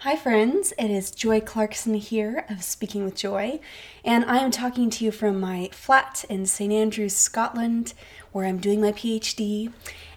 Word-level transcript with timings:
Hi, 0.00 0.14
friends. 0.14 0.74
It 0.78 0.90
is 0.90 1.10
Joy 1.10 1.40
Clarkson 1.40 1.94
here 1.94 2.44
of 2.50 2.62
Speaking 2.62 3.06
with 3.06 3.16
Joy, 3.16 3.60
and 4.04 4.26
I 4.26 4.40
am 4.40 4.50
talking 4.50 4.90
to 4.90 5.04
you 5.06 5.10
from 5.10 5.40
my 5.40 5.70
flat 5.72 6.22
in 6.28 6.44
St. 6.44 6.70
Andrews, 6.70 7.16
Scotland, 7.16 7.94
where 8.30 8.44
I'm 8.44 8.58
doing 8.58 8.82
my 8.82 8.92
PhD. 8.92 9.72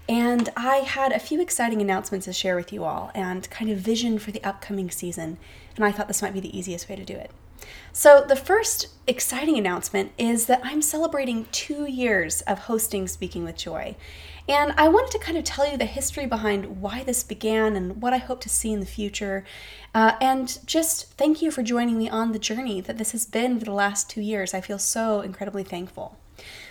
And 0.09 0.49
I 0.57 0.79
had 0.79 1.13
a 1.13 1.17
few 1.17 1.41
exciting 1.41 1.81
announcements 1.81 2.25
to 2.25 2.33
share 2.33 2.57
with 2.57 2.73
you 2.73 2.83
all 2.83 3.09
and 3.15 3.49
kind 3.49 3.71
of 3.71 3.77
vision 3.77 4.19
for 4.19 4.31
the 4.31 4.43
upcoming 4.43 4.91
season, 4.91 5.37
and 5.77 5.85
I 5.85 5.93
thought 5.93 6.09
this 6.09 6.21
might 6.21 6.33
be 6.33 6.41
the 6.41 6.55
easiest 6.55 6.89
way 6.89 6.97
to 6.97 7.05
do 7.05 7.15
it. 7.15 7.31
So, 7.91 8.23
the 8.27 8.35
first 8.35 8.87
exciting 9.07 9.57
announcement 9.57 10.11
is 10.17 10.45
that 10.45 10.61
I'm 10.63 10.81
celebrating 10.81 11.47
two 11.51 11.85
years 11.85 12.41
of 12.41 12.59
hosting 12.59 13.07
Speaking 13.07 13.43
with 13.43 13.57
Joy. 13.57 13.95
And 14.47 14.73
I 14.77 14.87
wanted 14.87 15.11
to 15.11 15.19
kind 15.19 15.37
of 15.37 15.43
tell 15.43 15.69
you 15.69 15.77
the 15.77 15.85
history 15.85 16.25
behind 16.25 16.81
why 16.81 17.03
this 17.03 17.23
began 17.23 17.75
and 17.75 18.01
what 18.01 18.13
I 18.13 18.17
hope 18.17 18.41
to 18.41 18.49
see 18.49 18.71
in 18.71 18.79
the 18.79 18.85
future. 18.85 19.43
Uh, 19.93 20.13
and 20.19 20.59
just 20.65 21.13
thank 21.13 21.41
you 21.41 21.51
for 21.51 21.61
joining 21.61 21.97
me 21.97 22.09
on 22.09 22.31
the 22.31 22.39
journey 22.39 22.81
that 22.81 22.97
this 22.97 23.11
has 23.11 23.25
been 23.25 23.59
for 23.59 23.65
the 23.65 23.73
last 23.73 24.09
two 24.09 24.21
years. 24.21 24.53
I 24.53 24.61
feel 24.61 24.79
so 24.79 25.21
incredibly 25.21 25.63
thankful. 25.63 26.17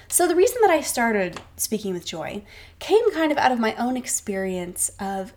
So, 0.09 0.27
the 0.27 0.34
reason 0.34 0.59
that 0.62 0.70
I 0.70 0.80
started 0.80 1.41
Speaking 1.56 1.92
with 1.92 2.06
Joy 2.06 2.42
came 2.78 3.12
kind 3.12 3.30
of 3.30 3.39
out 3.39 3.53
of 3.53 3.61
my 3.61 3.75
own 3.75 3.97
experience 3.97 4.91
of 4.98 5.34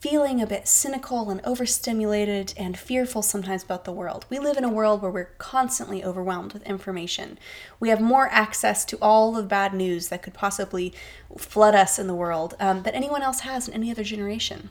feeling 0.00 0.40
a 0.40 0.46
bit 0.46 0.68
cynical 0.68 1.28
and 1.30 1.40
overstimulated 1.44 2.54
and 2.56 2.78
fearful 2.78 3.20
sometimes 3.20 3.64
about 3.64 3.84
the 3.84 3.92
world. 3.92 4.24
We 4.30 4.38
live 4.38 4.56
in 4.56 4.64
a 4.64 4.68
world 4.68 5.02
where 5.02 5.10
we're 5.10 5.34
constantly 5.38 6.04
overwhelmed 6.04 6.52
with 6.52 6.62
information. 6.62 7.38
We 7.80 7.88
have 7.88 8.00
more 8.00 8.28
access 8.30 8.84
to 8.86 8.98
all 9.02 9.32
the 9.32 9.42
bad 9.42 9.74
news 9.74 10.08
that 10.08 10.22
could 10.22 10.34
possibly 10.34 10.94
flood 11.36 11.74
us 11.74 11.98
in 11.98 12.06
the 12.06 12.14
world 12.14 12.54
um, 12.60 12.82
that 12.84 12.94
anyone 12.94 13.22
else 13.22 13.40
has 13.40 13.66
in 13.66 13.74
any 13.74 13.90
other 13.90 14.04
generation 14.04 14.70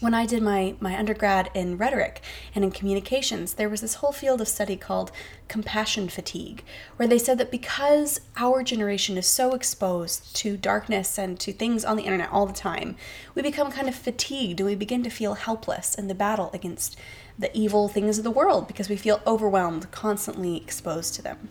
when 0.00 0.14
I 0.14 0.24
did 0.24 0.42
my, 0.42 0.74
my 0.80 0.98
undergrad 0.98 1.50
in 1.54 1.76
rhetoric 1.76 2.22
and 2.54 2.64
in 2.64 2.70
communications, 2.70 3.54
there 3.54 3.68
was 3.68 3.82
this 3.82 3.96
whole 3.96 4.12
field 4.12 4.40
of 4.40 4.48
study 4.48 4.74
called 4.74 5.12
compassion 5.46 6.08
fatigue, 6.08 6.64
where 6.96 7.06
they 7.06 7.18
said 7.18 7.36
that 7.38 7.50
because 7.50 8.20
our 8.36 8.62
generation 8.62 9.18
is 9.18 9.26
so 9.26 9.52
exposed 9.52 10.34
to 10.36 10.56
darkness 10.56 11.18
and 11.18 11.38
to 11.40 11.52
things 11.52 11.84
on 11.84 11.96
the 11.96 12.04
internet 12.04 12.30
all 12.32 12.46
the 12.46 12.52
time, 12.54 12.96
we 13.34 13.42
become 13.42 13.70
kind 13.70 13.88
of 13.88 13.94
fatigued 13.94 14.60
and 14.60 14.68
we 14.68 14.74
begin 14.74 15.02
to 15.02 15.10
feel 15.10 15.34
helpless 15.34 15.94
in 15.94 16.08
the 16.08 16.14
battle 16.14 16.50
against 16.54 16.96
the 17.38 17.54
evil 17.56 17.88
things 17.88 18.16
of 18.16 18.24
the 18.24 18.30
world 18.30 18.66
because 18.66 18.88
we 18.88 18.96
feel 18.96 19.20
overwhelmed, 19.26 19.90
constantly 19.90 20.56
exposed 20.56 21.14
to 21.14 21.22
them. 21.22 21.50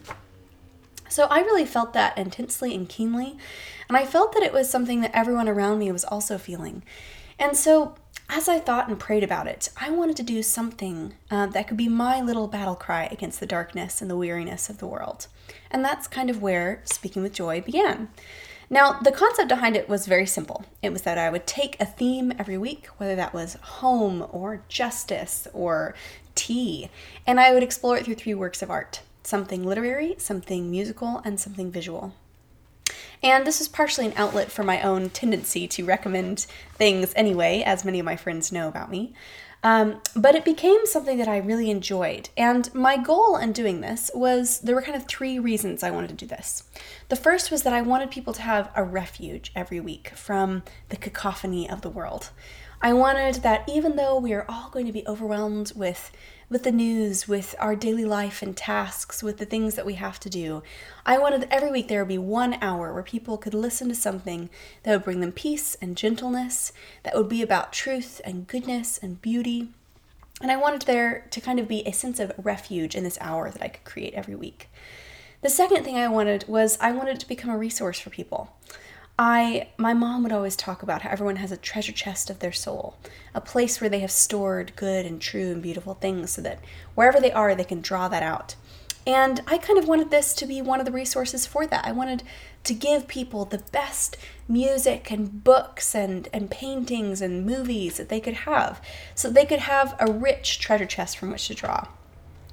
So 1.07 1.25
I 1.25 1.39
really 1.39 1.65
felt 1.65 1.93
that 1.93 2.17
intensely 2.17 2.73
and 2.73 2.87
keenly, 2.87 3.37
and 3.87 3.97
I 3.97 4.05
felt 4.05 4.33
that 4.33 4.43
it 4.43 4.53
was 4.53 4.69
something 4.69 5.01
that 5.01 5.15
everyone 5.15 5.49
around 5.49 5.79
me 5.79 5.91
was 5.91 6.05
also 6.05 6.37
feeling. 6.37 6.83
And 7.39 7.55
so 7.55 7.95
as 8.29 8.47
I 8.47 8.59
thought 8.59 8.87
and 8.87 8.99
prayed 8.99 9.23
about 9.23 9.47
it, 9.47 9.69
I 9.75 9.89
wanted 9.89 10.15
to 10.17 10.23
do 10.23 10.43
something 10.43 11.15
uh, 11.31 11.47
that 11.47 11.67
could 11.67 11.77
be 11.77 11.89
my 11.89 12.21
little 12.21 12.47
battle 12.47 12.75
cry 12.75 13.09
against 13.11 13.39
the 13.39 13.45
darkness 13.45 14.01
and 14.01 14.09
the 14.09 14.15
weariness 14.15 14.69
of 14.69 14.77
the 14.77 14.87
world. 14.87 15.27
And 15.71 15.83
that's 15.83 16.07
kind 16.07 16.29
of 16.29 16.41
where 16.41 16.81
Speaking 16.85 17.23
with 17.23 17.33
Joy 17.33 17.61
began. 17.61 18.09
Now, 18.69 18.99
the 18.99 19.11
concept 19.11 19.49
behind 19.49 19.75
it 19.75 19.89
was 19.89 20.05
very 20.05 20.27
simple. 20.27 20.63
It 20.83 20.93
was 20.93 21.01
that 21.01 21.17
I 21.17 21.31
would 21.31 21.47
take 21.47 21.75
a 21.79 21.85
theme 21.85 22.31
every 22.37 22.57
week, 22.57 22.85
whether 22.97 23.15
that 23.15 23.33
was 23.33 23.55
home 23.55 24.27
or 24.31 24.61
justice 24.67 25.47
or 25.51 25.95
tea, 26.35 26.91
and 27.25 27.39
I 27.39 27.51
would 27.51 27.63
explore 27.63 27.97
it 27.97 28.05
through 28.05 28.15
three 28.15 28.35
works 28.35 28.61
of 28.61 28.69
art 28.69 29.01
something 29.23 29.63
literary, 29.63 30.15
something 30.17 30.71
musical, 30.71 31.21
and 31.23 31.39
something 31.39 31.71
visual. 31.71 32.13
And 33.21 33.45
this 33.45 33.59
is 33.59 33.67
partially 33.67 34.07
an 34.07 34.13
outlet 34.15 34.51
for 34.51 34.63
my 34.63 34.81
own 34.81 35.09
tendency 35.09 35.67
to 35.69 35.85
recommend 35.85 36.45
things 36.75 37.13
anyway, 37.15 37.63
as 37.65 37.83
many 37.83 37.99
of 37.99 38.05
my 38.05 38.15
friends 38.15 38.51
know 38.51 38.67
about 38.67 38.89
me. 38.89 39.13
Um, 39.61 40.01
but 40.15 40.35
it 40.35 40.45
became 40.45 40.85
something 40.85 41.17
that 41.17 41.27
I 41.27 41.37
really 41.37 41.69
enjoyed. 41.69 42.29
And 42.37 42.73
my 42.73 42.95
goal 42.95 43.35
in 43.35 43.51
doing 43.51 43.81
this 43.81 44.09
was 44.13 44.59
there 44.61 44.75
were 44.75 44.81
kind 44.81 44.95
of 44.95 45.05
three 45.05 45.37
reasons 45.37 45.83
I 45.83 45.91
wanted 45.91 46.09
to 46.11 46.15
do 46.15 46.25
this. 46.25 46.63
The 47.09 47.17
first 47.17 47.51
was 47.51 47.63
that 47.63 47.73
I 47.73 47.81
wanted 47.81 48.09
people 48.09 48.33
to 48.33 48.41
have 48.41 48.71
a 48.75 48.83
refuge 48.83 49.51
every 49.55 49.81
week 49.81 50.09
from 50.09 50.63
the 50.87 50.95
cacophony 50.95 51.69
of 51.69 51.81
the 51.81 51.89
world. 51.89 52.29
I 52.81 52.93
wanted 52.93 53.35
that 53.43 53.67
even 53.67 53.97
though 53.97 54.17
we 54.17 54.31
are 54.31 54.45
all 54.47 54.69
going 54.69 54.85
to 54.85 54.93
be 54.93 55.05
overwhelmed 55.05 55.73
with 55.75 56.11
with 56.49 56.63
the 56.63 56.71
news, 56.71 57.27
with 57.27 57.53
our 57.59 57.75
daily 57.75 58.03
life 58.03 58.41
and 58.41 58.57
tasks, 58.57 59.21
with 59.21 59.37
the 59.37 59.45
things 59.45 59.75
that 59.75 59.85
we 59.85 59.93
have 59.93 60.19
to 60.19 60.29
do. 60.29 60.63
I 61.05 61.19
wanted 61.19 61.47
every 61.51 61.71
week 61.71 61.87
there 61.87 62.01
would 62.01 62.09
be 62.09 62.17
one 62.17 62.57
hour 62.61 62.91
where 62.91 63.03
people 63.03 63.37
could 63.37 63.53
listen 63.53 63.87
to 63.89 63.95
something 63.95 64.49
that 64.83 64.91
would 64.91 65.03
bring 65.03 65.19
them 65.19 65.31
peace 65.31 65.75
and 65.81 65.95
gentleness, 65.95 66.73
that 67.03 67.15
would 67.15 67.29
be 67.29 67.43
about 67.43 67.71
truth 67.71 68.19
and 68.25 68.47
goodness 68.47 68.97
and 68.97 69.21
beauty. 69.21 69.69
And 70.41 70.51
I 70.51 70.57
wanted 70.57 70.83
there 70.83 71.27
to 71.29 71.41
kind 71.41 71.59
of 71.59 71.67
be 71.67 71.85
a 71.85 71.91
sense 71.91 72.19
of 72.19 72.31
refuge 72.37 72.95
in 72.95 73.03
this 73.03 73.17
hour 73.21 73.51
that 73.51 73.61
I 73.61 73.67
could 73.67 73.83
create 73.83 74.13
every 74.15 74.35
week. 74.35 74.69
The 75.41 75.49
second 75.49 75.83
thing 75.83 75.97
I 75.97 76.07
wanted 76.07 76.45
was 76.47 76.77
I 76.81 76.91
wanted 76.91 77.15
it 77.15 77.19
to 77.21 77.27
become 77.27 77.49
a 77.49 77.57
resource 77.57 77.99
for 77.99 78.09
people. 78.09 78.55
I 79.21 79.67
my 79.75 79.93
mom 79.93 80.23
would 80.23 80.31
always 80.31 80.55
talk 80.55 80.81
about 80.81 81.01
how 81.01 81.09
everyone 81.09 81.35
has 81.35 81.51
a 81.51 81.57
treasure 81.57 81.91
chest 81.91 82.29
of 82.29 82.39
their 82.39 82.53
soul, 82.53 82.95
a 83.35 83.41
place 83.41 83.81
where 83.81 83.89
they 83.89 83.99
have 83.99 84.11
stored 84.11 84.73
good 84.77 85.05
and 85.05 85.21
true 85.21 85.51
and 85.51 85.61
beautiful 85.61 85.93
things 85.95 86.31
so 86.31 86.41
that 86.41 86.59
wherever 86.95 87.19
they 87.19 87.33
are 87.33 87.53
they 87.53 87.65
can 87.65 87.81
draw 87.81 88.07
that 88.07 88.23
out. 88.23 88.55
And 89.05 89.41
I 89.45 89.57
kind 89.57 89.77
of 89.77 89.89
wanted 89.89 90.09
this 90.09 90.33
to 90.35 90.45
be 90.45 90.61
one 90.61 90.79
of 90.79 90.85
the 90.85 90.93
resources 90.93 91.45
for 91.45 91.67
that. 91.67 91.85
I 91.85 91.91
wanted 91.91 92.23
to 92.63 92.73
give 92.73 93.09
people 93.09 93.43
the 93.43 93.57
best 93.73 94.15
music 94.47 95.11
and 95.11 95.43
books 95.43 95.93
and, 95.93 96.29
and 96.31 96.49
paintings 96.49 97.21
and 97.21 97.45
movies 97.45 97.97
that 97.97 98.07
they 98.07 98.21
could 98.21 98.35
have 98.45 98.81
so 99.15 99.29
they 99.29 99.45
could 99.45 99.59
have 99.59 99.95
a 99.99 100.09
rich 100.09 100.59
treasure 100.59 100.85
chest 100.85 101.17
from 101.17 101.31
which 101.31 101.49
to 101.49 101.55
draw. 101.55 101.87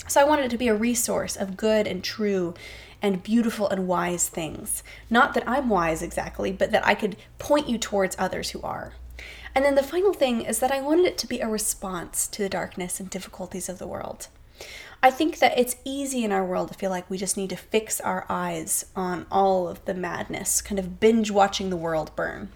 So 0.09 0.21
I 0.21 0.25
wanted 0.25 0.47
it 0.47 0.51
to 0.51 0.59
be 0.59 0.69
a 0.69 0.75
resource 0.75 1.37
of 1.37 1.57
good 1.57 1.87
and 1.87 2.03
true 2.03 2.55
and 3.03 3.23
beautiful 3.23 3.69
and 3.69 3.87
wise 3.87 4.29
things. 4.29 4.83
Not 5.11 5.35
that 5.35 5.49
I'm 5.49 5.69
wise 5.69 6.03
exactly, 6.03 6.53
but 6.53 6.71
that 6.73 6.87
I 6.87 6.95
could 6.95 7.17
point 7.39 7.69
you 7.69 7.79
towards 7.79 8.17
others 8.19 8.51
who 8.51 8.63
are. 8.63 8.95
And 9.55 9.65
then 9.65 9.75
the 9.75 9.83
final 9.83 10.13
thing 10.13 10.43
is 10.43 10.59
that 10.59 10.71
I 10.71 10.83
wanted 10.83 11.07
it 11.07 11.19
to 11.19 11.27
be 11.27 11.41
a 11.41 11.49
response 11.49 12.27
to 12.29 12.43
the 12.43 12.49
darkness 12.49 13.01
and 13.01 13.09
difficulties 13.09 13.69
of 13.69 13.79
the 13.79 13.87
world. 13.87 14.29
I 15.03 15.11
think 15.11 15.39
that 15.39 15.59
it's 15.59 15.77
easy 15.85 16.25
in 16.25 16.33
our 16.33 16.45
world 16.45 16.69
to 16.69 16.75
feel 16.75 16.91
like 16.91 17.09
we 17.09 17.19
just 17.19 17.37
need 17.37 17.51
to 17.51 17.57
fix 17.57 18.01
our 18.01 18.27
eyes 18.29 18.87
on 18.95 19.27
all 19.31 19.69
of 19.69 19.85
the 19.85 19.95
madness, 19.95 20.61
kind 20.61 20.79
of 20.79 21.01
binge 21.01 21.31
watching 21.31 21.71
the 21.71 21.77
world 21.77 22.15
burn. 22.17 22.51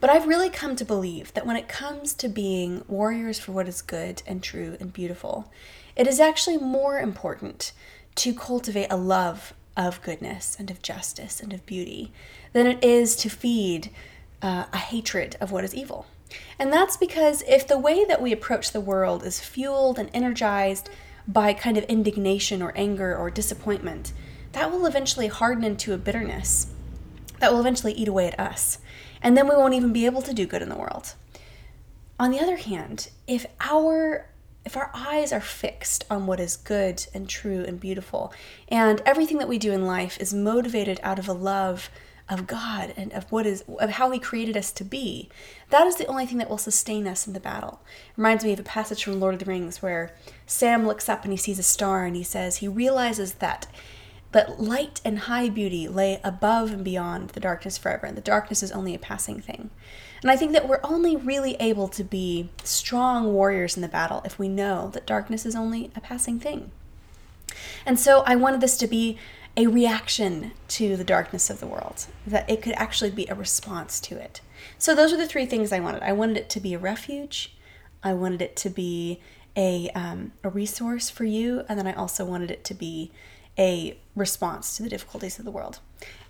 But 0.00 0.10
I've 0.10 0.28
really 0.28 0.50
come 0.50 0.76
to 0.76 0.84
believe 0.84 1.34
that 1.34 1.46
when 1.46 1.56
it 1.56 1.68
comes 1.68 2.14
to 2.14 2.28
being 2.28 2.84
warriors 2.86 3.38
for 3.40 3.52
what 3.52 3.68
is 3.68 3.82
good 3.82 4.22
and 4.26 4.42
true 4.42 4.76
and 4.78 4.92
beautiful, 4.92 5.50
it 5.96 6.06
is 6.06 6.20
actually 6.20 6.58
more 6.58 7.00
important 7.00 7.72
to 8.18 8.34
cultivate 8.34 8.88
a 8.90 8.96
love 8.96 9.54
of 9.76 10.02
goodness 10.02 10.56
and 10.58 10.70
of 10.70 10.82
justice 10.82 11.40
and 11.40 11.52
of 11.52 11.64
beauty 11.66 12.12
than 12.52 12.66
it 12.66 12.82
is 12.82 13.14
to 13.16 13.28
feed 13.28 13.90
uh, 14.42 14.64
a 14.72 14.78
hatred 14.78 15.36
of 15.40 15.52
what 15.52 15.64
is 15.64 15.74
evil. 15.74 16.06
And 16.58 16.72
that's 16.72 16.96
because 16.96 17.42
if 17.48 17.66
the 17.66 17.78
way 17.78 18.04
that 18.04 18.20
we 18.20 18.32
approach 18.32 18.72
the 18.72 18.80
world 18.80 19.24
is 19.24 19.40
fueled 19.40 19.98
and 19.98 20.10
energized 20.12 20.90
by 21.26 21.52
kind 21.52 21.78
of 21.78 21.84
indignation 21.84 22.60
or 22.60 22.72
anger 22.76 23.16
or 23.16 23.30
disappointment, 23.30 24.12
that 24.52 24.70
will 24.70 24.86
eventually 24.86 25.28
harden 25.28 25.64
into 25.64 25.94
a 25.94 25.98
bitterness 25.98 26.68
that 27.38 27.52
will 27.52 27.60
eventually 27.60 27.92
eat 27.92 28.08
away 28.08 28.26
at 28.26 28.38
us. 28.38 28.78
And 29.22 29.36
then 29.36 29.48
we 29.48 29.54
won't 29.54 29.74
even 29.74 29.92
be 29.92 30.06
able 30.06 30.22
to 30.22 30.34
do 30.34 30.46
good 30.46 30.62
in 30.62 30.68
the 30.68 30.76
world. 30.76 31.14
On 32.18 32.30
the 32.30 32.40
other 32.40 32.56
hand, 32.56 33.10
if 33.26 33.46
our 33.60 34.28
if 34.68 34.76
our 34.76 34.90
eyes 34.92 35.32
are 35.32 35.40
fixed 35.40 36.04
on 36.10 36.26
what 36.26 36.38
is 36.38 36.58
good 36.58 37.06
and 37.14 37.26
true 37.26 37.64
and 37.66 37.80
beautiful, 37.80 38.30
and 38.68 39.00
everything 39.06 39.38
that 39.38 39.48
we 39.48 39.56
do 39.56 39.72
in 39.72 39.86
life 39.86 40.20
is 40.20 40.34
motivated 40.34 41.00
out 41.02 41.18
of 41.18 41.26
a 41.26 41.32
love 41.32 41.88
of 42.28 42.46
God 42.46 42.92
and 42.94 43.10
of 43.14 43.24
what 43.32 43.46
is 43.46 43.64
of 43.80 43.92
how 43.92 44.10
he 44.10 44.18
created 44.18 44.58
us 44.58 44.70
to 44.72 44.84
be, 44.84 45.30
that 45.70 45.86
is 45.86 45.96
the 45.96 46.06
only 46.06 46.26
thing 46.26 46.36
that 46.36 46.50
will 46.50 46.58
sustain 46.58 47.06
us 47.06 47.26
in 47.26 47.32
the 47.32 47.40
battle. 47.40 47.80
It 48.10 48.18
reminds 48.18 48.44
me 48.44 48.52
of 48.52 48.60
a 48.60 48.62
passage 48.62 49.02
from 49.02 49.18
Lord 49.18 49.32
of 49.32 49.40
the 49.40 49.46
Rings 49.46 49.80
where 49.80 50.14
Sam 50.44 50.86
looks 50.86 51.08
up 51.08 51.24
and 51.24 51.32
he 51.32 51.38
sees 51.38 51.58
a 51.58 51.62
star 51.62 52.04
and 52.04 52.14
he 52.14 52.22
says 52.22 52.56
he 52.56 52.68
realizes 52.68 53.36
that 53.36 53.68
that 54.32 54.60
light 54.60 55.00
and 55.02 55.20
high 55.20 55.48
beauty 55.48 55.88
lay 55.88 56.20
above 56.22 56.72
and 56.72 56.84
beyond 56.84 57.30
the 57.30 57.40
darkness 57.40 57.78
forever, 57.78 58.04
and 58.04 58.18
the 58.18 58.20
darkness 58.20 58.62
is 58.62 58.72
only 58.72 58.94
a 58.94 58.98
passing 58.98 59.40
thing. 59.40 59.70
And 60.22 60.30
I 60.30 60.36
think 60.36 60.52
that 60.52 60.68
we're 60.68 60.80
only 60.82 61.16
really 61.16 61.54
able 61.60 61.88
to 61.88 62.04
be 62.04 62.50
strong 62.64 63.32
warriors 63.32 63.76
in 63.76 63.82
the 63.82 63.88
battle 63.88 64.22
if 64.24 64.38
we 64.38 64.48
know 64.48 64.88
that 64.88 65.06
darkness 65.06 65.46
is 65.46 65.54
only 65.54 65.90
a 65.94 66.00
passing 66.00 66.40
thing. 66.40 66.70
And 67.86 67.98
so 67.98 68.22
I 68.26 68.36
wanted 68.36 68.60
this 68.60 68.76
to 68.78 68.86
be 68.86 69.18
a 69.56 69.66
reaction 69.66 70.52
to 70.68 70.96
the 70.96 71.04
darkness 71.04 71.50
of 71.50 71.58
the 71.58 71.66
world, 71.66 72.06
that 72.26 72.48
it 72.48 72.62
could 72.62 72.74
actually 72.74 73.10
be 73.10 73.26
a 73.26 73.34
response 73.34 73.98
to 74.00 74.16
it. 74.16 74.40
So 74.78 74.94
those 74.94 75.12
are 75.12 75.16
the 75.16 75.26
three 75.26 75.46
things 75.46 75.72
I 75.72 75.80
wanted. 75.80 76.02
I 76.02 76.12
wanted 76.12 76.36
it 76.36 76.50
to 76.50 76.60
be 76.60 76.74
a 76.74 76.78
refuge, 76.78 77.56
I 78.02 78.12
wanted 78.14 78.40
it 78.40 78.54
to 78.56 78.70
be 78.70 79.20
a, 79.56 79.90
um, 79.90 80.32
a 80.44 80.48
resource 80.48 81.10
for 81.10 81.24
you, 81.24 81.64
and 81.68 81.76
then 81.76 81.88
I 81.88 81.92
also 81.92 82.24
wanted 82.24 82.52
it 82.52 82.62
to 82.64 82.74
be 82.74 83.10
a 83.58 83.98
response 84.14 84.76
to 84.76 84.84
the 84.84 84.88
difficulties 84.88 85.40
of 85.40 85.44
the 85.44 85.50
world. 85.50 85.80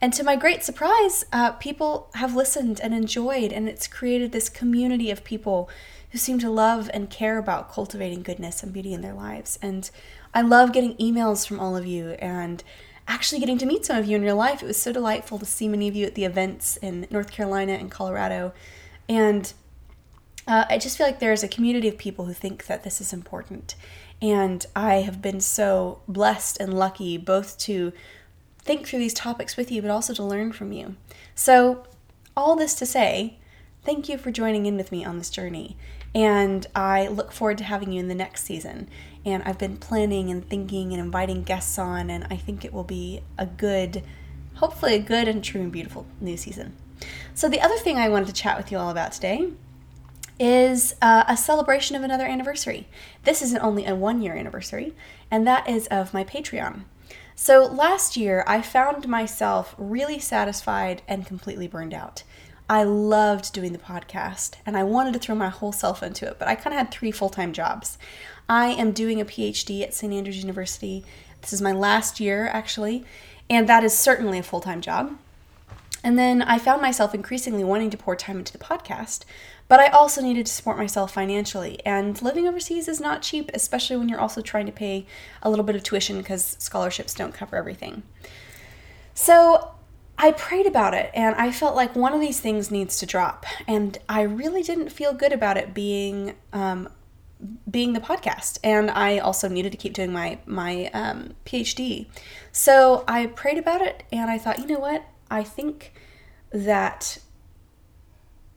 And 0.01 0.13
to 0.13 0.23
my 0.23 0.37
great 0.37 0.63
surprise, 0.63 1.25
uh, 1.33 1.53
people 1.53 2.11
have 2.15 2.35
listened 2.35 2.81
and 2.81 2.95
enjoyed, 2.95 3.53
and 3.53 3.69
it's 3.69 3.89
created 3.89 4.33
this 4.33 4.49
community 4.49 5.11
of 5.11 5.25
people 5.25 5.69
who 6.11 6.19
seem 6.19 6.39
to 6.39 6.51
love 6.51 6.89
and 6.95 7.11
care 7.11 7.37
about 7.39 7.71
cultivating 7.73 8.23
goodness 8.23 8.63
and 8.63 8.73
beauty 8.73 8.95
in 8.95 9.03
their 9.03 9.13
lives. 9.13 9.59
And 9.61 9.91
I 10.33 10.43
love 10.43 10.73
getting 10.73 10.97
emails 10.97 11.47
from 11.47 11.61
all 11.61 11.77
of 11.77 11.85
you 11.85 12.11
and 12.13 12.63
actually 13.07 13.41
getting 13.41 13.59
to 13.59 13.67
meet 13.67 13.85
some 13.85 13.97
of 13.97 14.07
you 14.07 14.17
in 14.17 14.23
real 14.23 14.37
life. 14.37 14.63
It 14.63 14.67
was 14.67 14.81
so 14.81 14.93
delightful 14.93 15.39
to 15.39 15.47
see 15.47 15.69
many 15.69 15.89
of 15.89 15.97
you 15.97 16.07
at 16.07 16.15
the 16.15 16.25
events 16.25 16.77
in 16.77 17.07
North 17.11 17.31
Carolina 17.31 17.73
and 17.73 17.91
Colorado. 17.91 18.53
And 19.09 19.53
uh, 20.47 20.65
I 20.71 20.79
just 20.79 20.97
feel 20.97 21.07
like 21.07 21.19
there's 21.19 21.43
a 21.43 21.49
community 21.49 21.89
of 21.89 21.99
people 21.99 22.27
who 22.27 22.33
think 22.33 22.67
that 22.67 22.85
this 22.85 23.01
is 23.01 23.13
important. 23.13 23.75
And 24.21 24.65
I 24.75 24.97
have 24.97 25.23
been 25.23 25.41
so 25.41 26.01
blessed 26.09 26.59
and 26.61 26.75
lucky 26.75 27.17
both 27.17 27.59
to 27.61 27.93
think 28.59 28.87
through 28.87 28.99
these 28.99 29.15
topics 29.15 29.57
with 29.57 29.71
you, 29.71 29.83
but 29.83 29.91
also 29.91 30.15
to 30.15 30.25
learn 30.25 30.53
from 30.53 30.73
you. 30.73 30.97
So, 31.35 31.85
all 32.37 32.55
this 32.55 32.75
to 32.75 32.87
say, 32.87 33.39
thank 33.85 34.09
you 34.09 34.19
for 34.19 34.31
joining 34.31 34.67
in 34.67 34.77
with 34.77 34.93
me 34.93 35.05
on 35.05 35.19
this 35.19 35.31
journey. 35.31 35.77
And 36.15 36.67
I 36.75 37.09
look 37.09 37.33
forward 37.33 37.59
to 37.59 37.65
having 37.65 37.93
you 37.93 38.01
in 38.01 38.09
the 38.09 38.15
next 38.15 38.45
season. 38.45 38.89
And 39.25 39.43
I've 39.43 39.59
been 39.59 39.77
planning 39.77 40.31
and 40.31 40.49
thinking 40.49 40.93
and 40.93 41.01
inviting 41.01 41.43
guests 41.43 41.79
on, 41.79 42.11
and 42.11 42.27
I 42.31 42.37
think 42.37 42.65
it 42.65 42.73
will 42.73 42.85
be 42.85 43.23
a 43.37 43.47
good, 43.47 44.03
hopefully, 44.55 44.95
a 44.95 45.01
good 45.01 45.29
and 45.29 45.43
true 45.43 45.61
and 45.61 45.73
beautiful 45.73 46.07
new 46.21 46.37
season. 46.37 46.77
So, 47.35 47.49
the 47.49 47.61
other 47.61 47.77
thing 47.77 47.99
I 47.99 48.09
wanted 48.09 48.27
to 48.29 48.33
chat 48.33 48.57
with 48.57 48.73
you 48.73 48.79
all 48.79 48.91
about 48.91 49.13
today 49.13 49.51
is 50.41 50.95
uh, 51.03 51.25
a 51.27 51.37
celebration 51.37 51.97
of 51.97 52.03
another 52.03 52.27
anniversary. 52.27 52.87
This 53.25 53.43
isn't 53.43 53.61
only 53.61 53.87
a 53.87 53.95
one 53.95 54.23
year 54.23 54.35
anniversary, 54.35 54.95
and 55.31 55.47
that 55.47 55.69
is 55.69 55.87
of 55.89 56.15
my 56.15 56.25
Patreon. 56.25 56.85
So, 57.41 57.67
last 57.67 58.17
year 58.17 58.43
I 58.49 58.61
found 58.61 59.07
myself 59.07 59.73
really 59.79 60.19
satisfied 60.19 61.03
and 61.07 61.25
completely 61.25 61.69
burned 61.69 61.95
out. 61.95 62.25
I 62.69 62.83
loved 62.83 63.53
doing 63.53 63.73
the 63.73 63.79
podcast 63.79 64.55
and 64.67 64.77
I 64.77 64.83
wanted 64.83 65.13
to 65.13 65.21
throw 65.21 65.37
my 65.37 65.49
whole 65.49 65.71
self 65.71 66.03
into 66.03 66.27
it, 66.27 66.41
but 66.41 66.49
I 66.49 66.57
kind 66.57 66.75
of 66.75 66.79
had 66.79 66.91
three 66.91 67.13
full 67.13 67.29
time 67.29 67.53
jobs. 67.53 67.97
I 68.49 68.71
am 68.71 68.91
doing 68.91 69.21
a 69.21 69.25
PhD 69.25 69.85
at 69.85 69.95
St. 69.95 70.13
Andrews 70.13 70.41
University. 70.41 71.05
This 71.41 71.53
is 71.53 71.63
my 71.63 71.71
last 71.71 72.19
year, 72.19 72.49
actually, 72.49 73.05
and 73.49 73.69
that 73.69 73.85
is 73.85 73.97
certainly 73.97 74.41
a 74.41 74.43
full 74.43 74.61
time 74.61 74.81
job. 74.81 75.17
And 76.05 76.19
then 76.19 76.43
I 76.43 76.59
found 76.59 76.81
myself 76.81 77.15
increasingly 77.15 77.65
wanting 77.65 77.91
to 77.91 77.97
pour 77.97 78.15
time 78.15 78.39
into 78.39 78.53
the 78.53 78.59
podcast, 78.59 79.25
but 79.67 79.81
I 79.81 79.89
also 79.89 80.23
needed 80.23 80.47
to 80.47 80.53
support 80.53 80.79
myself 80.79 81.13
financially. 81.13 81.85
And 81.85 82.21
living 82.23 82.47
overseas 82.47 82.89
is 82.89 83.01
not 83.01 83.23
cheap, 83.23 83.51
especially 83.53 83.97
when 83.97 84.09
you're 84.09 84.21
also 84.21 84.41
trying 84.41 84.67
to 84.67 84.73
pay 84.73 85.07
a 85.43 85.51
little 85.51 85.65
bit 85.65 85.77
of 85.77 85.83
tuition 85.83 86.19
because 86.19 86.57
scholarships 86.59 87.15
don't 87.15 87.35
cover 87.35 87.57
everything. 87.57 88.05
So 89.15 89.73
I 90.17 90.33
prayed 90.33 90.67
about 90.67 90.95
it 90.95 91.11
and 91.15 91.35
I 91.35 91.51
felt 91.51 91.75
like 91.75 91.97
one 91.97 92.13
of 92.13 92.21
these 92.21 92.41
things 92.41 92.71
needs 92.71 92.99
to 92.99 93.07
drop. 93.07 93.45
And 93.67 93.99
I 94.09 94.23
really 94.23 94.63
didn't 94.63 94.91
feel 94.91 95.13
good 95.13 95.33
about 95.33 95.57
it 95.57 95.75
being 95.75 96.35
um, 96.53 96.89
being 97.71 97.93
the 97.93 98.01
podcast 98.01 98.59
and 98.65 98.91
i 98.91 99.19
also 99.19 99.49
needed 99.49 99.71
to 99.71 99.79
keep 99.79 99.93
doing 99.93 100.13
my 100.13 100.39
my 100.45 100.87
um, 100.93 101.33
phd 101.47 102.07
so 102.51 103.05
i 103.07 103.27
prayed 103.27 103.59
about 103.59 103.81
it 103.81 104.03
and 104.11 104.29
i 104.29 104.37
thought 104.37 104.59
you 104.59 104.67
know 104.67 104.81
what 104.81 105.05
i 105.31 105.43
think 105.43 105.93
that 106.51 107.19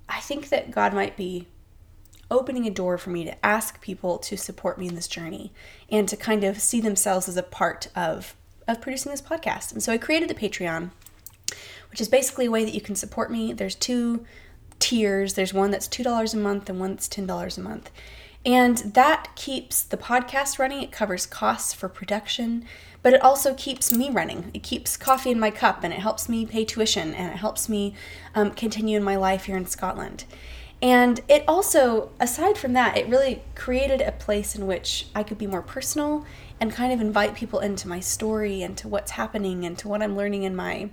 i 0.09 0.19
think 0.19 0.49
that 0.49 0.71
god 0.71 0.93
might 0.93 1.17
be 1.17 1.47
opening 2.29 2.65
a 2.65 2.71
door 2.71 2.97
for 2.97 3.09
me 3.09 3.25
to 3.25 3.45
ask 3.45 3.81
people 3.81 4.17
to 4.17 4.37
support 4.37 4.77
me 4.77 4.87
in 4.87 4.95
this 4.95 5.07
journey 5.07 5.51
and 5.89 6.07
to 6.07 6.15
kind 6.15 6.43
of 6.43 6.59
see 6.59 6.79
themselves 6.79 7.27
as 7.27 7.37
a 7.37 7.43
part 7.43 7.87
of 7.95 8.35
of 8.67 8.79
producing 8.79 9.11
this 9.11 9.21
podcast 9.21 9.71
and 9.71 9.83
so 9.83 9.91
i 9.91 9.97
created 9.97 10.29
the 10.29 10.35
patreon 10.35 10.91
which 11.91 12.01
is 12.01 12.07
basically 12.07 12.45
a 12.45 12.51
way 12.51 12.63
that 12.65 12.73
you 12.73 12.81
can 12.81 12.95
support 12.95 13.29
me. 13.29 13.53
There's 13.53 13.75
two 13.75 14.25
tiers. 14.79 15.33
There's 15.35 15.53
one 15.53 15.71
that's 15.71 15.87
$2 15.87 16.33
a 16.33 16.37
month 16.37 16.69
and 16.69 16.79
one 16.79 16.91
that's 16.91 17.09
$10 17.09 17.57
a 17.57 17.61
month. 17.61 17.91
And 18.45 18.77
that 18.77 19.35
keeps 19.35 19.83
the 19.83 19.97
podcast 19.97 20.57
running. 20.57 20.81
It 20.81 20.91
covers 20.91 21.25
costs 21.25 21.73
for 21.73 21.87
production, 21.87 22.65
but 23.03 23.13
it 23.13 23.21
also 23.21 23.53
keeps 23.53 23.91
me 23.91 24.09
running. 24.09 24.49
It 24.53 24.63
keeps 24.63 24.97
coffee 24.97 25.31
in 25.31 25.39
my 25.39 25.51
cup 25.51 25.83
and 25.83 25.93
it 25.93 25.99
helps 25.99 26.27
me 26.27 26.45
pay 26.45 26.65
tuition 26.65 27.13
and 27.13 27.31
it 27.31 27.37
helps 27.37 27.69
me 27.69 27.93
um, 28.33 28.51
continue 28.51 28.97
in 28.97 29.03
my 29.03 29.15
life 29.15 29.45
here 29.45 29.57
in 29.57 29.67
Scotland. 29.67 30.25
And 30.81 31.19
it 31.27 31.43
also, 31.47 32.11
aside 32.19 32.57
from 32.57 32.73
that, 32.73 32.97
it 32.97 33.07
really 33.07 33.43
created 33.53 34.01
a 34.01 34.11
place 34.11 34.55
in 34.55 34.65
which 34.65 35.07
I 35.13 35.21
could 35.21 35.37
be 35.37 35.45
more 35.45 35.61
personal 35.61 36.25
and 36.59 36.71
kind 36.71 36.91
of 36.91 36.99
invite 36.99 37.35
people 37.35 37.59
into 37.59 37.87
my 37.87 37.99
story 37.99 38.63
and 38.63 38.75
to 38.77 38.87
what's 38.87 39.11
happening 39.11 39.63
and 39.63 39.77
to 39.77 39.87
what 39.87 40.01
I'm 40.01 40.17
learning 40.17 40.43
in 40.43 40.55
my 40.55 40.89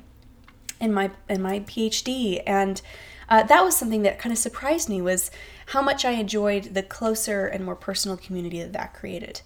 in 0.80 0.92
my 0.92 1.10
in 1.28 1.42
my 1.42 1.60
PhD, 1.60 2.42
and 2.46 2.80
uh, 3.28 3.42
that 3.44 3.64
was 3.64 3.76
something 3.76 4.02
that 4.02 4.18
kind 4.18 4.32
of 4.32 4.38
surprised 4.38 4.88
me 4.88 5.02
was 5.02 5.30
how 5.66 5.82
much 5.82 6.04
I 6.04 6.12
enjoyed 6.12 6.74
the 6.74 6.82
closer 6.82 7.46
and 7.46 7.64
more 7.64 7.76
personal 7.76 8.16
community 8.16 8.62
that 8.62 8.72
that 8.72 8.94
created. 8.94 9.42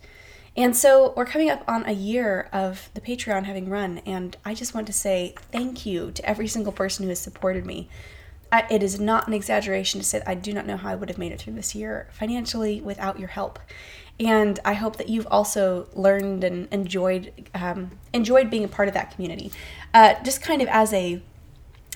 And 0.57 0.77
so 0.77 1.15
we're 1.17 1.25
coming 1.25 1.49
up 1.49 1.65
on 1.67 1.87
a 1.87 1.93
year 1.93 2.49
of 2.53 2.91
the 2.95 3.01
Patreon 3.01 3.45
having 3.45 3.69
run, 3.71 3.99
and 4.05 4.37
I 4.45 4.55
just 4.55 4.75
want 4.75 4.87
to 4.89 4.93
say 4.93 5.35
thank 5.51 5.87
you 5.87 6.11
to 6.13 6.25
every 6.29 6.47
single 6.47 6.73
person 6.73 7.05
who 7.05 7.09
has 7.09 7.19
supported 7.19 7.65
me. 7.65 7.89
I, 8.53 8.67
it 8.71 8.83
is 8.83 9.01
not 9.01 9.27
an 9.27 9.33
exaggeration 9.33 9.99
to 10.01 10.07
say 10.07 10.23
I 10.27 10.35
do 10.35 10.53
not 10.53 10.67
know 10.67 10.77
how 10.77 10.91
I 10.91 10.95
would 10.95 11.09
have 11.09 11.19
made 11.19 11.33
it 11.33 11.41
through 11.41 11.55
this 11.55 11.75
year 11.75 12.09
financially 12.13 12.81
without 12.81 13.19
your 13.19 13.29
help. 13.29 13.59
And 14.21 14.61
I 14.65 14.75
hope 14.75 14.97
that 14.97 15.09
you've 15.09 15.27
also 15.31 15.89
learned 15.95 16.45
and 16.45 16.69
enjoyed 16.71 17.49
um, 17.55 17.93
enjoyed 18.13 18.51
being 18.51 18.63
a 18.63 18.69
part 18.69 18.89
of 18.89 18.95
that 18.95 19.11
community. 19.15 19.51
Uh, 19.95 20.15
just 20.23 20.43
kind 20.43 20.61
of 20.61 20.69
as 20.69 20.93
a 20.93 21.23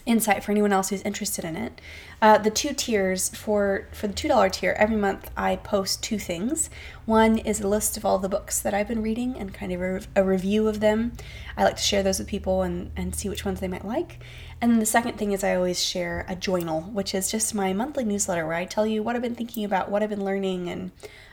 insight 0.07 0.43
for 0.43 0.53
anyone 0.53 0.73
else 0.73 0.89
who's 0.89 1.03
interested 1.03 1.45
in 1.45 1.57
it. 1.57 1.81
Uh, 2.23 2.39
the 2.39 2.51
two 2.51 2.73
tiers 2.73 3.29
for 3.29 3.89
for 3.93 4.07
the 4.07 4.15
two 4.15 4.29
dollar 4.29 4.49
tier 4.49 4.75
every 4.79 4.97
month 4.97 5.31
I 5.37 5.57
post 5.57 6.03
two 6.03 6.19
things. 6.19 6.71
One 7.05 7.39
is 7.39 7.61
a 7.61 7.69
list 7.69 7.97
of 7.97 8.05
all 8.05 8.19
the 8.19 8.29
books 8.29 8.61
that 8.61 8.73
I've 8.73 8.89
been 8.89 9.03
reading 9.03 9.37
and 9.37 9.53
kind 9.53 9.73
of 9.73 9.83
a, 9.83 10.01
a 10.15 10.25
review 10.25 10.69
of 10.69 10.81
them. 10.81 11.13
I 11.57 11.65
like 11.65 11.77
to 11.77 11.83
share 11.83 12.03
those 12.03 12.19
with 12.19 12.29
people 12.29 12.63
and 12.63 12.91
and 12.97 13.15
see 13.15 13.29
which 13.29 13.45
ones 13.45 13.61
they 13.61 13.69
might 13.69 13.85
like. 13.85 14.21
And 14.61 14.71
then 14.73 14.79
the 14.79 14.87
second 14.87 15.19
thing 15.19 15.33
is 15.33 15.45
I 15.45 15.55
always 15.55 15.83
share 15.85 16.25
a 16.29 16.35
journal, 16.35 16.83
which 16.83 17.15
is 17.15 17.31
just 17.31 17.55
my 17.55 17.73
monthly 17.75 18.05
newsletter 18.05 18.47
where 18.47 18.57
I 18.57 18.65
tell 18.65 18.87
you 18.87 19.03
what 19.03 19.15
I've 19.15 19.23
been 19.23 19.35
thinking 19.35 19.65
about, 19.65 19.91
what 19.91 20.03
I've 20.03 20.09
been 20.09 20.25
learning, 20.25 20.71
and 20.71 20.93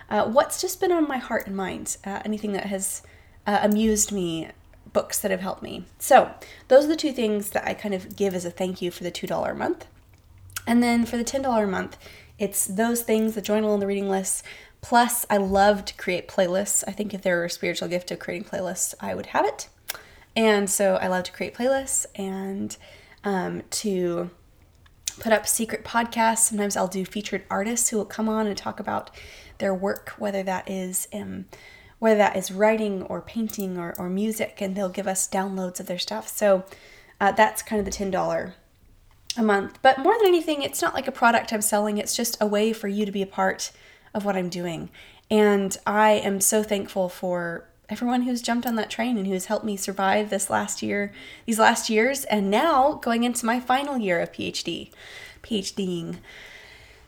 uh, 0.09 0.25
what's 0.27 0.59
just 0.59 0.81
been 0.81 0.91
on 0.91 1.07
my 1.07 1.17
heart 1.17 1.47
and 1.47 1.55
mind. 1.55 1.95
Uh, 2.03 2.21
anything 2.25 2.51
that 2.51 2.65
has 2.65 3.01
uh, 3.47 3.59
amused 3.61 4.11
me 4.11 4.49
books 4.93 5.19
that 5.19 5.31
have 5.31 5.41
helped 5.41 5.63
me. 5.63 5.85
So, 5.99 6.31
those 6.67 6.85
are 6.85 6.89
the 6.89 6.95
two 6.95 7.11
things 7.11 7.49
that 7.51 7.67
I 7.67 7.73
kind 7.73 7.93
of 7.93 8.15
give 8.15 8.33
as 8.33 8.45
a 8.45 8.51
thank 8.51 8.81
you 8.81 8.91
for 8.91 9.03
the 9.03 9.11
$2 9.11 9.51
a 9.51 9.55
month. 9.55 9.87
And 10.65 10.81
then 10.81 11.05
for 11.05 11.17
the 11.17 11.23
$10 11.23 11.63
a 11.63 11.67
month, 11.67 11.97
it's 12.39 12.65
those 12.65 13.01
things, 13.01 13.35
the 13.35 13.41
journal 13.41 13.73
and 13.73 13.81
the 13.81 13.87
reading 13.87 14.09
list. 14.09 14.43
Plus, 14.81 15.25
I 15.29 15.37
love 15.37 15.85
to 15.85 15.95
create 15.95 16.27
playlists. 16.27 16.83
I 16.87 16.91
think 16.91 17.13
if 17.13 17.21
there 17.21 17.37
were 17.37 17.45
a 17.45 17.49
spiritual 17.49 17.87
gift 17.87 18.11
of 18.11 18.19
creating 18.19 18.47
playlists, 18.47 18.93
I 18.99 19.15
would 19.15 19.27
have 19.27 19.45
it. 19.45 19.69
And 20.35 20.69
so 20.69 20.95
I 20.95 21.07
love 21.07 21.23
to 21.23 21.31
create 21.31 21.53
playlists 21.53 22.05
and 22.15 22.75
um, 23.23 23.63
to 23.69 24.29
put 25.19 25.31
up 25.31 25.47
secret 25.47 25.83
podcasts. 25.83 26.39
Sometimes 26.39 26.75
I'll 26.75 26.87
do 26.87 27.05
featured 27.05 27.43
artists 27.49 27.89
who 27.89 27.97
will 27.97 28.05
come 28.05 28.27
on 28.27 28.47
and 28.47 28.57
talk 28.57 28.79
about 28.79 29.11
their 29.59 29.73
work, 29.73 30.13
whether 30.17 30.43
that 30.43 30.69
is 30.69 31.07
um, 31.13 31.45
whether 32.03 32.17
that 32.17 32.35
is 32.35 32.51
writing 32.51 33.01
or 33.03 33.21
painting 33.21 33.77
or, 33.77 33.95
or 33.97 34.09
music, 34.09 34.59
and 34.59 34.75
they'll 34.75 34.89
give 34.89 35.07
us 35.07 35.25
downloads 35.25 35.79
of 35.79 35.85
their 35.85 35.97
stuff. 35.97 36.27
So 36.27 36.65
uh, 37.21 37.31
that's 37.31 37.61
kind 37.61 37.79
of 37.79 37.85
the 37.85 37.97
$10 37.97 38.51
a 39.37 39.41
month. 39.41 39.79
But 39.81 39.99
more 39.99 40.13
than 40.17 40.27
anything, 40.27 40.63
it's 40.63 40.81
not 40.81 40.93
like 40.93 41.07
a 41.07 41.13
product 41.13 41.53
I'm 41.53 41.61
selling, 41.61 41.97
it's 41.97 42.13
just 42.13 42.35
a 42.41 42.45
way 42.45 42.73
for 42.73 42.89
you 42.89 43.05
to 43.05 43.11
be 43.13 43.21
a 43.21 43.25
part 43.25 43.71
of 44.13 44.25
what 44.25 44.35
I'm 44.35 44.49
doing. 44.49 44.89
And 45.31 45.77
I 45.87 46.11
am 46.11 46.41
so 46.41 46.61
thankful 46.61 47.07
for 47.07 47.69
everyone 47.87 48.23
who's 48.23 48.41
jumped 48.41 48.67
on 48.67 48.75
that 48.75 48.89
train 48.89 49.17
and 49.17 49.25
who's 49.25 49.45
helped 49.45 49.63
me 49.63 49.77
survive 49.77 50.29
this 50.29 50.49
last 50.49 50.83
year, 50.83 51.13
these 51.45 51.57
last 51.57 51.89
years, 51.89 52.25
and 52.25 52.51
now 52.51 52.95
going 52.95 53.23
into 53.23 53.45
my 53.45 53.61
final 53.61 53.97
year 53.97 54.19
of 54.19 54.33
PhD, 54.33 54.91
PhDing. 55.41 56.17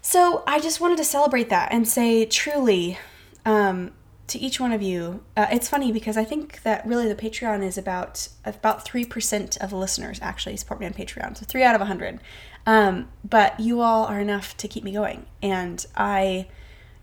So 0.02 0.42
I 0.48 0.62
just 0.62 0.80
wanted 0.80 1.00
to 1.00 1.04
celebrate 1.04 1.50
that 1.50 1.74
and 1.74 1.86
say, 1.86 2.26
truly, 2.26 2.98
um, 3.46 3.92
to 4.28 4.40
each 4.40 4.60
one 4.60 4.72
of 4.72 4.82
you. 4.82 5.24
Uh, 5.38 5.48
it's 5.52 5.68
funny 5.68 5.92
because 5.92 6.18
I 6.18 6.24
think 6.24 6.64
that 6.64 6.86
really 6.86 7.08
the 7.08 7.16
Patreon 7.16 7.64
is 7.64 7.78
about 7.78 8.28
about 8.44 8.84
three 8.84 9.06
percent 9.06 9.58
of 9.58 9.70
the 9.70 9.78
listeners 9.78 10.20
actually 10.22 10.58
support 10.58 10.80
me 10.80 10.86
on 10.86 10.94
Patreon, 10.94 11.38
so 11.38 11.46
three 11.46 11.64
out 11.64 11.76
of 11.76 11.82
a 11.82 11.86
hundred. 11.86 12.20
Um, 12.66 13.10
but 13.24 13.60
you 13.60 13.82
all 13.82 14.06
are 14.06 14.20
enough 14.20 14.58
to 14.58 14.68
keep 14.68 14.84
me 14.84 14.92
going, 14.92 15.26
and 15.42 15.86
I 15.96 16.48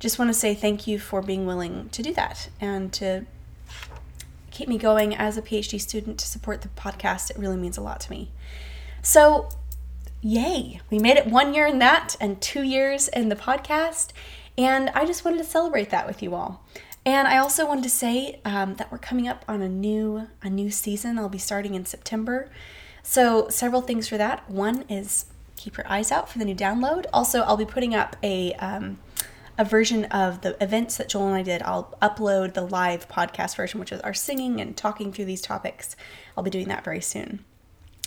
just 0.00 0.18
want 0.18 0.30
to 0.30 0.34
say 0.34 0.54
thank 0.54 0.86
you 0.88 0.98
for 0.98 1.22
being 1.22 1.46
willing 1.46 1.88
to 1.90 2.02
do 2.02 2.12
that 2.14 2.50
and 2.60 2.92
to 2.94 3.24
keep 4.50 4.68
me 4.68 4.76
going 4.76 5.14
as 5.14 5.36
a 5.36 5.42
PhD 5.42 5.80
student 5.80 6.18
to 6.18 6.26
support 6.26 6.62
the 6.62 6.68
podcast. 6.68 7.30
It 7.30 7.38
really 7.38 7.56
means 7.56 7.78
a 7.78 7.82
lot 7.82 8.00
to 8.00 8.10
me. 8.10 8.32
So, 9.00 9.48
yay! 10.20 10.80
We 10.90 10.98
made 10.98 11.16
it 11.16 11.26
one 11.28 11.54
year 11.54 11.66
in 11.66 11.78
that 11.78 12.16
and 12.20 12.40
two 12.40 12.62
years 12.62 13.06
in 13.08 13.28
the 13.28 13.36
podcast. 13.36 14.10
And 14.58 14.90
I 14.90 15.06
just 15.06 15.24
wanted 15.24 15.38
to 15.38 15.44
celebrate 15.44 15.90
that 15.90 16.06
with 16.06 16.22
you 16.22 16.34
all. 16.34 16.64
And 17.04 17.26
I 17.26 17.38
also 17.38 17.66
wanted 17.66 17.84
to 17.84 17.90
say 17.90 18.40
um, 18.44 18.74
that 18.74 18.92
we're 18.92 18.98
coming 18.98 19.26
up 19.26 19.44
on 19.48 19.60
a 19.60 19.68
new 19.68 20.28
a 20.42 20.48
new 20.48 20.70
season. 20.70 21.18
I'll 21.18 21.28
be 21.28 21.38
starting 21.38 21.74
in 21.74 21.84
September. 21.84 22.48
So, 23.02 23.48
several 23.48 23.80
things 23.80 24.08
for 24.08 24.16
that. 24.18 24.48
One 24.48 24.82
is 24.88 25.26
keep 25.56 25.76
your 25.76 25.88
eyes 25.88 26.12
out 26.12 26.28
for 26.28 26.38
the 26.38 26.44
new 26.44 26.54
download. 26.54 27.06
Also, 27.12 27.40
I'll 27.40 27.56
be 27.56 27.64
putting 27.64 27.94
up 27.94 28.16
a 28.22 28.52
um, 28.54 28.98
a 29.58 29.64
version 29.64 30.04
of 30.06 30.40
the 30.40 30.62
events 30.62 30.96
that 30.96 31.08
Joel 31.08 31.28
and 31.28 31.36
I 31.36 31.42
did. 31.42 31.62
I'll 31.62 31.96
upload 32.00 32.54
the 32.54 32.62
live 32.62 33.08
podcast 33.08 33.56
version, 33.56 33.80
which 33.80 33.92
is 33.92 34.00
our 34.00 34.14
singing 34.14 34.60
and 34.60 34.76
talking 34.76 35.12
through 35.12 35.26
these 35.26 35.42
topics. 35.42 35.96
I'll 36.36 36.44
be 36.44 36.50
doing 36.50 36.68
that 36.68 36.84
very 36.84 37.00
soon. 37.00 37.44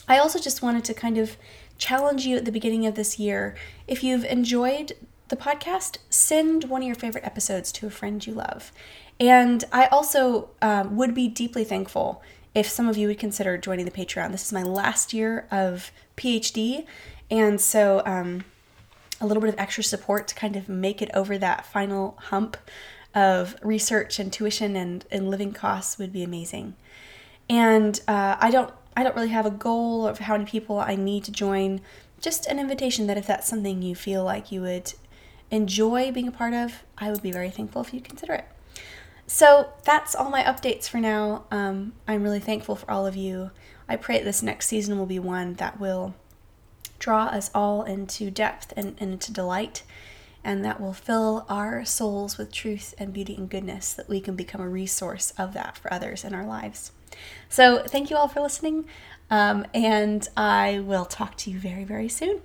I 0.08 0.20
also 0.20 0.40
just 0.40 0.62
wanted 0.62 0.84
to 0.86 0.94
kind 0.94 1.18
of 1.18 1.38
challenge 1.78 2.26
you 2.26 2.38
at 2.38 2.46
the 2.46 2.52
beginning 2.52 2.86
of 2.86 2.96
this 2.96 3.20
year. 3.20 3.56
If 3.88 4.04
you've 4.04 4.26
enjoyed 4.26 4.94
the 5.28 5.36
podcast, 5.36 5.98
send 6.10 6.66
one 6.66 6.82
of 6.82 6.88
your 6.88 6.96
favorite 6.96 7.24
episodes 7.24 7.72
to 7.74 7.88
a 7.88 7.90
friend 7.90 8.26
you 8.26 8.34
love. 8.34 8.72
And 9.20 9.64
I 9.72 9.88
also 9.88 10.50
um, 10.62 10.96
would 10.98 11.14
be 11.16 11.28
deeply 11.28 11.64
thankful 11.64 12.22
if 12.54 12.68
some 12.70 12.88
of 12.88 12.98
you 12.98 13.08
would 13.08 13.20
consider 13.20 13.58
joining 13.58 13.86
the 13.86 13.92
Patreon. 13.92 14.32
This 14.32 14.46
is 14.46 14.54
my 14.54 14.64
last 14.64 15.14
year 15.14 15.48
of 15.52 15.92
PhD, 16.18 16.86
and 17.30 17.60
so 17.60 18.02
um, 18.06 18.46
a 19.20 19.26
little 19.26 19.42
bit 19.42 19.54
of 19.54 19.60
extra 19.60 19.84
support 19.84 20.28
to 20.30 20.36
kind 20.36 20.56
of 20.56 20.70
make 20.70 21.02
it 21.02 21.10
over 21.14 21.38
that 21.38 21.66
final 21.66 22.18
hump 22.26 22.58
of 23.14 23.56
research 23.62 24.20
and 24.20 24.32
tuition 24.32 24.76
and, 24.76 25.06
and 25.10 25.30
living 25.30 25.54
costs 25.54 25.98
would 25.98 26.12
be 26.12 26.24
amazing. 26.24 26.76
And 27.50 28.00
uh, 28.08 28.36
I 28.40 28.52
don't 28.52 28.74
I 28.98 29.04
don't 29.04 29.16
really 29.16 29.30
have 29.30 29.46
a 29.46 29.52
goal 29.52 30.08
of 30.08 30.20
how 30.20 30.36
many 30.36 30.46
people 30.50 30.80
I 30.80 30.96
need 30.96 31.26
to 31.26 31.32
join. 31.32 31.82
Just 32.22 32.46
an 32.46 32.60
invitation 32.60 33.08
that 33.08 33.18
if 33.18 33.28
that's 33.28 33.48
something 33.48 33.82
you 33.82 33.94
feel 33.94 34.24
like 34.24 34.52
you 34.52 34.62
would 34.62 34.94
enjoy 35.52 36.12
being 36.12 36.28
a 36.28 36.32
part 36.32 36.54
of, 36.54 36.84
I 36.98 37.12
would 37.12 37.22
be 37.22 37.32
very 37.32 37.50
thankful 37.50 37.82
if 37.82 37.94
you 37.94 38.02
consider 38.02 38.34
it. 38.34 38.46
So 39.28 39.70
that's 39.84 40.16
all 40.16 40.30
my 40.30 40.44
updates 40.44 40.88
for 40.88 41.00
now. 41.00 41.46
Um, 41.50 41.94
I'm 42.08 42.24
really 42.24 42.40
thankful 42.40 42.76
for 42.76 42.90
all 42.90 43.08
of 43.08 43.16
you. 43.16 43.52
I 43.88 43.96
pray 43.96 44.22
this 44.22 44.44
next 44.44 44.68
season 44.68 44.98
will 44.98 45.06
be 45.06 45.20
one 45.20 45.56
that 45.56 45.80
will 45.80 46.16
draw 47.00 47.26
us 47.26 47.52
all 47.54 47.84
into 47.84 48.32
depth 48.32 48.74
and, 48.78 48.96
and 49.00 49.14
into 49.14 49.34
delight, 49.34 49.84
and 50.44 50.64
that 50.64 50.80
will 50.80 50.94
fill 50.94 51.46
our 51.50 51.84
souls 51.86 52.38
with 52.38 52.52
truth 52.52 52.94
and 52.98 53.14
beauty 53.14 53.36
and 53.36 53.50
goodness, 53.50 53.94
that 53.94 54.10
we 54.10 54.20
can 54.20 54.36
become 54.36 54.62
a 54.62 54.70
resource 54.70 55.34
of 55.38 55.54
that 55.54 55.78
for 55.78 55.92
others 55.92 56.24
in 56.24 56.34
our 56.34 56.46
lives. 56.46 56.92
So, 57.50 57.84
thank 57.84 58.10
you 58.10 58.18
all 58.18 58.28
for 58.28 58.42
listening, 58.42 58.86
um, 59.30 59.66
and 59.74 60.28
I 60.36 60.80
will 60.80 61.06
talk 61.06 61.36
to 61.38 61.52
you 61.52 61.60
very, 61.60 61.84
very 61.84 62.10
soon. 62.10 62.42